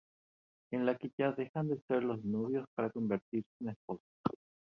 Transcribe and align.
En 0.71 0.87
la 0.87 0.97
que 0.97 1.11
ya 1.15 1.31
dejan 1.31 1.67
de 1.69 1.79
ser 1.87 2.03
los 2.03 2.23
novios 2.25 2.65
para 2.73 2.89
convertirse 2.89 3.51
en 3.61 3.69
esposos. 3.69 4.01